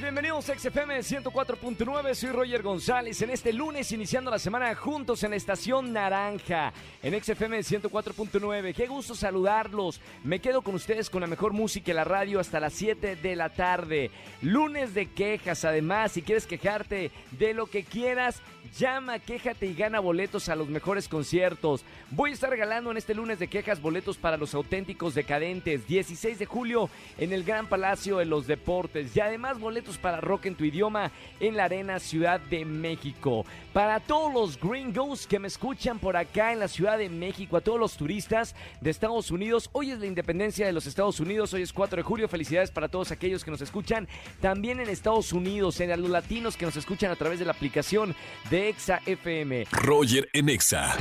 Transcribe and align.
bienvenidos 0.00 0.48
a 0.48 0.58
XFM 0.58 0.98
104.9, 0.98 2.14
soy 2.14 2.30
Roger 2.30 2.62
González 2.62 3.20
en 3.22 3.30
este 3.30 3.52
lunes 3.52 3.92
iniciando 3.92 4.30
la 4.30 4.38
semana 4.38 4.74
juntos 4.74 5.22
en 5.22 5.30
la 5.30 5.36
estación 5.36 5.92
Naranja 5.92 6.72
en 7.02 7.22
XFM 7.22 7.60
104.9. 7.60 8.74
Qué 8.74 8.86
gusto 8.86 9.14
saludarlos, 9.14 10.00
me 10.24 10.40
quedo 10.40 10.62
con 10.62 10.74
ustedes 10.74 11.10
con 11.10 11.20
la 11.20 11.26
mejor 11.26 11.52
música 11.52 11.92
en 11.92 11.96
la 11.96 12.04
radio 12.04 12.40
hasta 12.40 12.60
las 12.60 12.72
7 12.72 13.16
de 13.16 13.36
la 13.36 13.50
tarde. 13.50 14.10
Lunes 14.42 14.94
de 14.94 15.06
quejas, 15.06 15.64
además, 15.64 16.12
si 16.12 16.22
quieres 16.22 16.46
quejarte 16.46 17.12
de 17.32 17.54
lo 17.54 17.66
que 17.66 17.84
quieras, 17.84 18.40
llama, 18.78 19.18
quéjate 19.18 19.66
y 19.66 19.74
gana 19.74 20.00
boletos 20.00 20.48
a 20.48 20.56
los 20.56 20.68
mejores 20.68 21.08
conciertos. 21.08 21.84
Voy 22.10 22.30
a 22.30 22.34
estar 22.34 22.50
regalando 22.50 22.90
en 22.90 22.96
este 22.96 23.14
lunes 23.14 23.38
de 23.38 23.48
quejas 23.48 23.80
boletos 23.80 24.16
para 24.16 24.36
los 24.36 24.54
auténticos 24.54 25.14
decadentes, 25.14 25.86
16 25.86 26.38
de 26.38 26.46
julio 26.46 26.90
en 27.18 27.32
el 27.32 27.44
Gran 27.44 27.68
Palacio 27.68 28.18
de 28.18 28.24
los 28.24 28.46
Deportes 28.46 29.16
y 29.16 29.20
además 29.20 29.58
boletos 29.58 29.83
para 29.98 30.20
rock 30.20 30.46
en 30.46 30.54
tu 30.54 30.64
idioma 30.64 31.10
en 31.40 31.56
la 31.56 31.64
Arena 31.64 31.98
Ciudad 31.98 32.40
de 32.40 32.64
México. 32.64 33.44
Para 33.72 34.00
todos 34.00 34.32
los 34.32 34.58
gringos 34.58 35.26
que 35.26 35.38
me 35.38 35.48
escuchan 35.48 35.98
por 35.98 36.16
acá 36.16 36.52
en 36.52 36.58
la 36.58 36.68
Ciudad 36.68 36.98
de 36.98 37.08
México, 37.08 37.56
a 37.56 37.60
todos 37.60 37.78
los 37.78 37.96
turistas 37.96 38.54
de 38.80 38.90
Estados 38.90 39.30
Unidos, 39.30 39.68
hoy 39.72 39.90
es 39.90 39.98
la 39.98 40.06
independencia 40.06 40.66
de 40.66 40.72
los 40.72 40.86
Estados 40.86 41.20
Unidos, 41.20 41.52
hoy 41.52 41.62
es 41.62 41.72
4 41.72 41.96
de 41.96 42.02
julio, 42.02 42.28
felicidades 42.28 42.70
para 42.70 42.88
todos 42.88 43.10
aquellos 43.10 43.44
que 43.44 43.50
nos 43.50 43.60
escuchan 43.60 44.08
también 44.40 44.80
en 44.80 44.88
Estados 44.88 45.32
Unidos, 45.32 45.80
en 45.80 45.90
los 45.90 46.10
latinos 46.10 46.56
que 46.56 46.64
nos 46.64 46.76
escuchan 46.76 47.10
a 47.10 47.16
través 47.16 47.38
de 47.38 47.44
la 47.44 47.52
aplicación 47.52 48.14
de 48.50 48.68
Exa 48.68 49.00
FM. 49.06 49.66
Roger 49.70 50.28
en 50.32 50.48
Exa. 50.48 50.96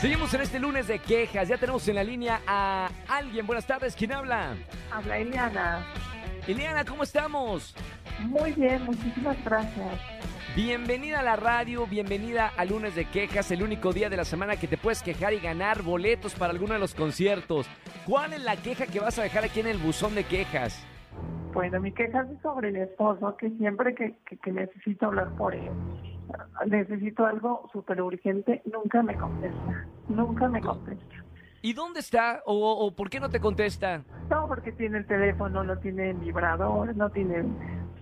Seguimos 0.00 0.32
en 0.34 0.42
este 0.42 0.58
lunes 0.58 0.86
de 0.86 0.98
quejas, 0.98 1.48
ya 1.48 1.58
tenemos 1.58 1.86
en 1.88 1.96
la 1.96 2.04
línea 2.04 2.40
a 2.46 2.90
alguien. 3.08 3.46
Buenas 3.46 3.66
tardes, 3.66 3.94
¿quién 3.96 4.12
habla? 4.12 4.56
Habla 4.90 5.18
Eliana. 5.18 6.07
Eliana, 6.48 6.82
¿cómo 6.82 7.02
estamos? 7.02 7.74
Muy 8.20 8.52
bien, 8.52 8.82
muchísimas 8.86 9.36
gracias. 9.44 10.00
Bienvenida 10.56 11.20
a 11.20 11.22
la 11.22 11.36
radio, 11.36 11.86
bienvenida 11.86 12.50
a 12.56 12.64
Lunes 12.64 12.94
de 12.94 13.04
Quejas, 13.04 13.50
el 13.50 13.62
único 13.62 13.92
día 13.92 14.08
de 14.08 14.16
la 14.16 14.24
semana 14.24 14.56
que 14.56 14.66
te 14.66 14.78
puedes 14.78 15.02
quejar 15.02 15.34
y 15.34 15.40
ganar 15.40 15.82
boletos 15.82 16.34
para 16.34 16.50
alguno 16.50 16.72
de 16.72 16.80
los 16.80 16.94
conciertos. 16.94 17.68
¿Cuál 18.06 18.32
es 18.32 18.42
la 18.42 18.56
queja 18.56 18.86
que 18.86 18.98
vas 18.98 19.18
a 19.18 19.24
dejar 19.24 19.44
aquí 19.44 19.60
en 19.60 19.66
el 19.66 19.76
buzón 19.76 20.14
de 20.14 20.24
quejas? 20.24 20.82
Bueno, 21.52 21.80
mi 21.82 21.92
queja 21.92 22.22
es 22.22 22.40
sobre 22.40 22.72
mi 22.72 22.80
esposo, 22.80 23.36
que 23.36 23.50
siempre 23.50 23.94
que, 23.94 24.16
que, 24.24 24.38
que 24.38 24.50
necesito 24.50 25.04
hablar 25.04 25.28
por 25.36 25.54
él, 25.54 25.68
necesito 26.66 27.26
algo 27.26 27.68
súper 27.74 28.00
urgente, 28.00 28.62
nunca 28.64 29.02
me 29.02 29.14
contesta, 29.16 29.86
nunca 30.08 30.48
me 30.48 30.62
contesta. 30.62 31.27
¿Y 31.60 31.72
dónde 31.72 32.00
está? 32.00 32.42
¿O, 32.46 32.92
por 32.94 33.10
qué 33.10 33.18
no 33.18 33.28
te 33.28 33.40
contesta? 33.40 34.02
No, 34.30 34.46
porque 34.46 34.72
tiene 34.72 34.98
el 34.98 35.06
teléfono, 35.06 35.64
no 35.64 35.76
tiene 35.78 36.12
vibrador, 36.14 36.94
no 36.94 37.10
tiene 37.10 37.44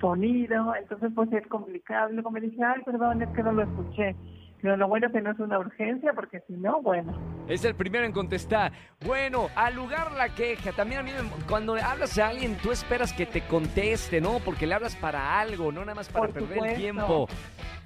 sonido, 0.00 0.74
entonces 0.74 1.12
pues 1.14 1.32
es 1.32 1.46
complicado. 1.46 2.10
Luego 2.10 2.30
me 2.30 2.40
dije, 2.40 2.62
ay, 2.62 2.82
perdón, 2.84 3.22
es 3.22 3.28
que 3.30 3.42
no 3.42 3.52
lo 3.52 3.62
escuché. 3.62 4.16
Pero 4.64 4.78
lo 4.78 4.88
bueno 4.88 5.08
es 5.08 5.12
que 5.12 5.20
no 5.20 5.30
es 5.30 5.38
una 5.38 5.58
urgencia, 5.58 6.14
porque 6.14 6.40
si 6.46 6.54
no, 6.54 6.80
bueno. 6.80 7.12
Es 7.46 7.66
el 7.66 7.74
primero 7.74 8.06
en 8.06 8.12
contestar. 8.12 8.72
Bueno, 9.04 9.48
al 9.56 9.74
lugar 9.74 10.12
la 10.12 10.30
queja. 10.30 10.72
También 10.72 11.00
a 11.00 11.02
mí, 11.02 11.10
cuando 11.46 11.74
hablas 11.74 12.18
a 12.18 12.28
alguien, 12.28 12.56
tú 12.62 12.72
esperas 12.72 13.12
que 13.12 13.26
te 13.26 13.42
conteste, 13.42 14.22
¿no? 14.22 14.38
Porque 14.42 14.66
le 14.66 14.72
hablas 14.72 14.96
para 14.96 15.38
algo, 15.38 15.70
no 15.70 15.82
nada 15.82 15.96
más 15.96 16.08
para 16.08 16.28
Por 16.28 16.48
perder 16.48 16.66
el 16.66 16.76
tiempo. 16.76 17.28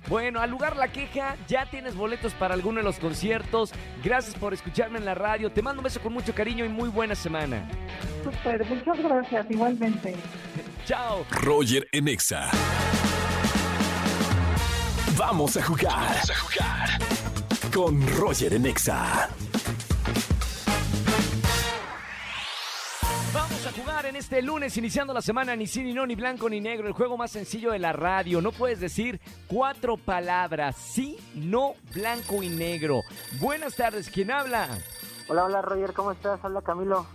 Bueno, 0.09 0.39
al 0.39 0.51
lugar 0.51 0.77
la 0.77 0.87
queja, 0.87 1.35
ya 1.49 1.67
tienes 1.67 1.97
boletos 1.97 2.33
para 2.35 2.55
alguno 2.55 2.77
de 2.77 2.85
los 2.85 3.01
conciertos. 3.01 3.73
Gracias 4.05 4.37
por 4.37 4.55
escucharme 4.55 5.01
en 5.01 5.05
la 5.05 5.17
radio. 5.17 5.51
Te 5.51 5.63
mando 5.63 5.81
un 5.81 5.85
beso 5.85 6.01
con 6.01 6.13
mucho 6.13 6.33
cariño 6.33 6.65
y 6.65 6.69
muy 6.69 6.91
buena 6.91 7.17
semana. 7.17 7.69
Súper, 8.23 8.65
muchas 8.67 9.03
gracias, 9.03 9.51
igualmente. 9.51 10.15
Chao. 10.85 11.25
Roger 11.43 11.89
en 11.91 12.07
Exa. 12.07 12.49
Vamos 15.31 15.59
a 15.59 15.63
jugar. 15.63 15.93
Vamos 15.93 16.31
a 16.31 16.39
jugar. 16.39 16.89
Con 17.75 18.19
Roger 18.19 18.55
en 18.55 18.65
Exa. 18.65 19.29
Vamos 23.35 23.67
a 23.67 23.73
jugar 23.73 24.07
en 24.07 24.17
este 24.17 24.41
lunes, 24.41 24.75
iniciando 24.79 25.13
la 25.13 25.21
semana, 25.21 25.55
ni 25.55 25.67
sí, 25.67 25.83
ni 25.83 25.93
no, 25.93 26.07
ni 26.07 26.15
blanco, 26.15 26.49
ni 26.49 26.63
negro, 26.63 26.89
el 26.89 26.95
juego 26.95 27.19
más 27.19 27.31
sencillo 27.31 27.73
de 27.73 27.79
la 27.79 27.93
radio. 27.93 28.41
No 28.41 28.53
puedes 28.53 28.81
decir 28.81 29.21
cuatro 29.47 29.99
palabras, 29.99 30.77
sí, 30.77 31.19
no, 31.35 31.75
blanco 31.95 32.43
y 32.43 32.49
negro. 32.49 33.03
Buenas 33.39 33.77
tardes, 33.77 34.09
¿quién 34.09 34.31
habla? 34.31 34.67
Hola, 35.29 35.45
hola 35.45 35.61
Roger, 35.61 35.93
¿cómo 35.93 36.13
estás? 36.13 36.43
Habla 36.43 36.63
Camilo. 36.63 37.07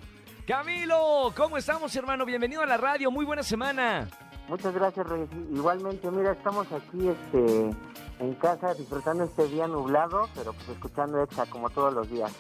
Camilo, 0.46 1.34
¿cómo 1.36 1.58
estamos, 1.58 1.96
hermano? 1.96 2.26
Bienvenido 2.26 2.62
a 2.62 2.68
la 2.68 2.78
radio, 2.78 3.10
muy 3.10 3.26
buena 3.26 3.42
semana. 3.42 4.08
Muchas 4.48 4.72
gracias 4.76 5.08
Roger. 5.08 5.28
Igualmente, 5.52 6.12
mira, 6.12 6.34
estamos 6.34 6.68
aquí 6.72 7.08
este, 7.08 7.72
en 8.20 8.34
casa 8.36 8.74
disfrutando 8.74 9.24
este 9.24 9.48
día 9.48 9.68
nublado, 9.68 10.30
pero 10.36 10.54
pues 10.54 10.70
escuchando 10.70 11.22
Exa 11.24 11.46
como 11.48 11.70
todos 11.70 11.94
los 11.94 12.10
días. 12.10 12.32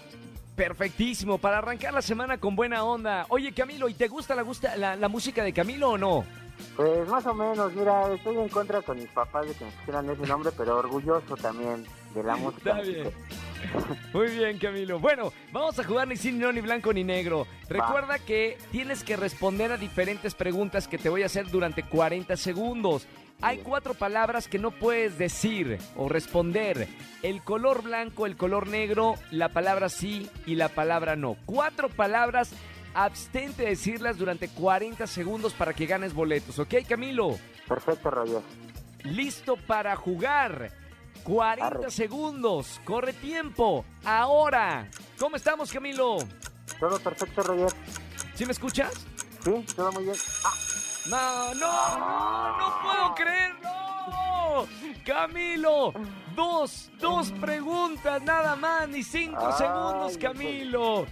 Perfectísimo, 0.55 1.39
para 1.39 1.57
arrancar 1.57 1.93
la 1.93 2.01
semana 2.01 2.37
con 2.37 2.55
buena 2.55 2.83
onda. 2.83 3.25
Oye, 3.29 3.53
Camilo, 3.53 3.89
¿y 3.89 3.95
te 3.95 4.07
gusta 4.07 4.35
la, 4.35 4.43
gusta, 4.43 4.75
la, 4.77 4.95
la 4.95 5.09
música 5.09 5.43
de 5.43 5.51
Camilo 5.51 5.91
o 5.91 5.97
no? 5.97 6.23
Pues 6.75 7.07
más 7.07 7.25
o 7.25 7.33
menos, 7.33 7.73
mira, 7.73 8.11
estoy 8.13 8.37
en 8.37 8.49
contra 8.49 8.81
con 8.81 8.97
mis 8.97 9.09
papás 9.09 9.47
de 9.47 9.53
que 9.53 9.65
me 9.65 9.71
pusieran 9.71 10.09
ese 10.09 10.27
nombre, 10.27 10.51
pero 10.55 10.77
orgulloso 10.77 11.35
también 11.37 11.85
de 12.13 12.23
la 12.23 12.35
música. 12.35 12.79
Está 12.79 12.81
bien. 12.81 13.11
Muy 14.13 14.27
bien, 14.27 14.57
Camilo. 14.59 14.99
Bueno, 14.99 15.31
vamos 15.51 15.77
a 15.79 15.83
jugar 15.83 16.07
ni 16.07 16.17
sí, 16.17 16.31
ni 16.31 16.39
no, 16.39 16.51
ni 16.51 16.61
blanco, 16.61 16.93
ni 16.93 17.03
negro. 17.03 17.47
Recuerda 17.69 18.19
que 18.19 18.57
tienes 18.71 19.03
que 19.03 19.15
responder 19.15 19.71
a 19.71 19.77
diferentes 19.77 20.35
preguntas 20.35 20.87
que 20.87 20.97
te 20.97 21.09
voy 21.09 21.23
a 21.23 21.27
hacer 21.27 21.49
durante 21.49 21.83
40 21.83 22.35
segundos. 22.37 23.07
Hay 23.43 23.57
cuatro 23.59 23.93
palabras 23.93 24.47
que 24.47 24.57
no 24.57 24.71
puedes 24.71 25.17
decir 25.17 25.77
o 25.97 26.07
responder. 26.07 26.87
El 27.21 27.43
color 27.43 27.83
blanco, 27.83 28.25
el 28.25 28.37
color 28.37 28.67
negro, 28.67 29.15
la 29.31 29.49
palabra 29.49 29.89
sí 29.89 30.29
y 30.45 30.55
la 30.55 30.69
palabra 30.69 31.15
no. 31.17 31.35
Cuatro 31.45 31.89
palabras, 31.89 32.51
abstente 32.93 33.63
de 33.63 33.69
decirlas 33.71 34.17
durante 34.17 34.47
40 34.47 35.05
segundos 35.07 35.53
para 35.53 35.73
que 35.73 35.85
ganes 35.85 36.13
boletos. 36.13 36.57
¿Ok, 36.59 36.75
Camilo? 36.87 37.37
Perfecto, 37.67 38.09
Roger. 38.09 38.41
Listo 39.03 39.57
para 39.57 39.95
jugar. 39.97 40.71
40 41.25 41.65
Arre. 41.65 41.91
segundos. 41.91 42.79
Corre 42.85 43.11
tiempo. 43.13 43.83
Ahora. 44.05 44.89
¿Cómo 45.19 45.35
estamos, 45.35 45.71
Camilo? 45.71 46.17
Todo 46.79 46.97
perfecto, 46.99 47.43
Roger. 47.43 47.69
¿Sí 48.35 48.45
me 48.45 48.51
escuchas? 48.53 48.93
Sí, 49.43 49.51
todo 49.75 49.91
muy 49.91 50.03
bien. 50.05 50.15
Ah, 50.45 50.53
No, 51.09 51.53
no, 51.55 52.57
no, 52.57 52.73
puedo 52.81 53.15
creerlo. 53.15 54.67
Camilo, 55.05 55.93
dos, 56.35 56.89
dos 56.99 57.31
preguntas 57.31 58.21
nada 58.21 58.55
más, 58.55 58.87
ni 58.87 59.03
cinco 59.03 59.47
Ay, 59.47 59.53
segundos, 59.57 60.17
Camilo. 60.17 61.05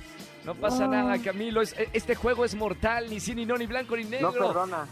No 0.46 0.56
pasa 0.56 0.88
nada, 0.88 1.18
Camilo. 1.22 1.62
es- 1.62 1.75
este 1.94 2.16
juego 2.16 2.46
es 2.46 2.56
mortal, 2.56 3.09
ni 3.09 3.19
sí, 3.19 3.35
ni 3.35 3.46
no, 3.46 3.57
ni 3.57 3.66
blanco, 3.68 3.96
ni 3.97 4.06
negro. 4.06 4.31
no 4.31 4.47
perdona. 4.47 4.88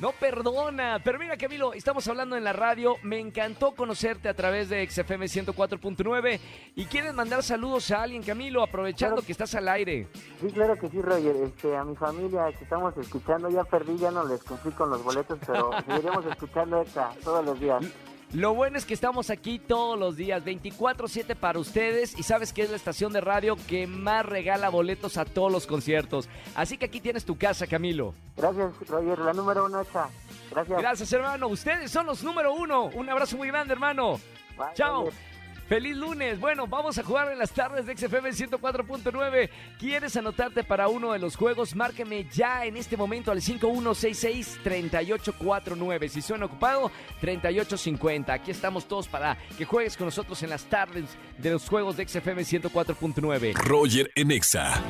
No 0.00 0.12
perdona. 0.12 0.98
Pero 1.04 1.18
mira, 1.18 1.36
Camilo, 1.36 1.74
estamos 1.74 2.08
hablando 2.08 2.34
en 2.36 2.42
la 2.42 2.54
radio. 2.54 2.96
Me 3.02 3.18
encantó 3.18 3.72
conocerte 3.72 4.30
a 4.30 4.34
través 4.34 4.70
de 4.70 4.86
XFM 4.88 5.26
104.9. 5.26 6.40
Y 6.74 6.86
quieres 6.86 7.12
mandar 7.12 7.42
saludos 7.42 7.90
a 7.90 8.02
alguien, 8.02 8.22
Camilo, 8.22 8.62
aprovechando 8.62 9.16
Claro. 9.16 9.26
que 9.26 9.32
estás 9.32 9.54
al 9.54 9.68
aire. 9.68 10.06
Sí, 10.40 10.48
claro 10.52 10.76
que 10.76 10.88
sí, 10.88 11.02
Roger. 11.02 11.36
Este, 11.36 11.76
a 11.76 11.84
mi 11.84 11.94
familia 11.96 12.46
que 12.56 12.64
estamos 12.64 12.96
escuchando, 12.96 13.50
ya 13.50 13.62
perdí, 13.64 13.98
ya 13.98 14.10
no 14.10 14.24
les 14.24 14.42
cumplí 14.42 14.72
con 14.72 14.88
los 14.88 15.04
boletos, 15.04 15.38
pero 15.46 15.70
seguiremos 15.86 16.24
escuchando 16.24 16.80
Exa 16.80 17.10
todos 17.22 17.44
los 17.44 17.60
días. 17.60 17.84
Lo 18.32 18.54
bueno 18.54 18.78
es 18.78 18.84
que 18.84 18.94
estamos 18.94 19.28
aquí 19.28 19.58
todos 19.58 19.98
los 19.98 20.16
días, 20.16 20.44
24-7 20.44 21.34
para 21.34 21.58
ustedes. 21.58 22.16
Y 22.16 22.22
sabes 22.22 22.52
que 22.52 22.62
es 22.62 22.70
la 22.70 22.76
estación 22.76 23.12
de 23.12 23.20
radio 23.20 23.56
que 23.66 23.88
más 23.88 24.24
regala 24.24 24.68
boletos 24.68 25.16
a 25.16 25.24
todos 25.24 25.50
los 25.50 25.66
conciertos. 25.66 26.28
Así 26.54 26.78
que 26.78 26.86
aquí 26.86 27.00
tienes 27.00 27.24
tu 27.24 27.36
casa, 27.36 27.66
Camilo. 27.66 28.14
Gracias, 28.36 28.72
Roger. 28.88 29.18
La 29.18 29.32
número 29.32 29.64
uno 29.64 29.80
Exa. 29.80 30.08
Gracias. 30.50 30.80
Gracias, 30.80 31.12
hermano. 31.12 31.48
Ustedes 31.48 31.90
son 31.90 32.06
los 32.06 32.22
número 32.22 32.54
uno. 32.54 32.84
Un 32.84 33.08
abrazo 33.08 33.36
muy 33.36 33.48
grande, 33.48 33.72
hermano. 33.72 34.20
Bye, 34.56 34.74
Chao. 34.74 35.04
Roger. 35.06 35.29
Feliz 35.70 35.96
lunes. 35.96 36.38
Bueno, 36.40 36.66
vamos 36.66 36.98
a 36.98 37.04
jugar 37.04 37.30
en 37.30 37.38
las 37.38 37.52
tardes 37.52 37.86
de 37.86 37.96
XFM 37.96 38.30
104.9. 38.30 39.48
¿Quieres 39.78 40.16
anotarte 40.16 40.64
para 40.64 40.88
uno 40.88 41.12
de 41.12 41.20
los 41.20 41.36
juegos? 41.36 41.76
Márqueme 41.76 42.26
ya 42.28 42.64
en 42.64 42.76
este 42.76 42.96
momento 42.96 43.30
al 43.30 43.40
5166-3849. 43.40 46.08
Si 46.08 46.22
suena 46.22 46.46
ocupado, 46.46 46.90
3850. 47.20 48.32
Aquí 48.32 48.50
estamos 48.50 48.88
todos 48.88 49.06
para 49.06 49.38
que 49.56 49.64
juegues 49.64 49.96
con 49.96 50.06
nosotros 50.06 50.42
en 50.42 50.50
las 50.50 50.64
tardes 50.64 51.04
de 51.38 51.50
los 51.50 51.68
juegos 51.68 51.96
de 51.96 52.08
XFM 52.08 52.42
104.9. 52.42 53.54
Roger 53.54 54.10
en 54.16 54.32
Exa. 54.32 54.82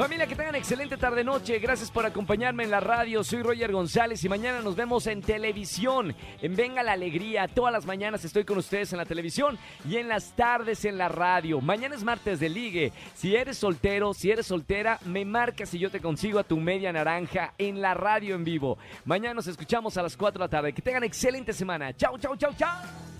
Familia, 0.00 0.26
que 0.26 0.34
tengan 0.34 0.54
excelente 0.54 0.96
tarde-noche. 0.96 1.58
Gracias 1.58 1.90
por 1.90 2.06
acompañarme 2.06 2.64
en 2.64 2.70
la 2.70 2.80
radio. 2.80 3.22
Soy 3.22 3.42
Roger 3.42 3.70
González 3.70 4.24
y 4.24 4.30
mañana 4.30 4.62
nos 4.62 4.74
vemos 4.74 5.06
en 5.06 5.20
televisión. 5.20 6.16
En 6.40 6.56
Venga 6.56 6.82
la 6.82 6.92
Alegría. 6.92 7.46
Todas 7.48 7.70
las 7.70 7.84
mañanas 7.84 8.24
estoy 8.24 8.46
con 8.46 8.56
ustedes 8.56 8.90
en 8.92 8.96
la 8.96 9.04
televisión 9.04 9.58
y 9.86 9.98
en 9.98 10.08
las 10.08 10.34
tardes 10.34 10.86
en 10.86 10.96
la 10.96 11.10
radio. 11.10 11.60
Mañana 11.60 11.94
es 11.94 12.02
martes 12.02 12.40
de 12.40 12.48
ligue. 12.48 12.94
Si 13.12 13.36
eres 13.36 13.58
soltero, 13.58 14.14
si 14.14 14.30
eres 14.30 14.46
soltera, 14.46 14.98
me 15.04 15.26
marcas 15.26 15.74
y 15.74 15.78
yo 15.78 15.90
te 15.90 16.00
consigo 16.00 16.38
a 16.38 16.44
tu 16.44 16.56
media 16.56 16.90
naranja 16.94 17.52
en 17.58 17.82
la 17.82 17.92
radio 17.92 18.36
en 18.36 18.44
vivo. 18.44 18.78
Mañana 19.04 19.34
nos 19.34 19.48
escuchamos 19.48 19.98
a 19.98 20.02
las 20.02 20.16
4 20.16 20.38
de 20.38 20.44
la 20.46 20.48
tarde. 20.48 20.72
Que 20.72 20.80
tengan 20.80 21.04
excelente 21.04 21.52
semana. 21.52 21.94
Chau, 21.94 22.16
chau, 22.16 22.34
chau, 22.36 22.54
chau. 22.54 23.19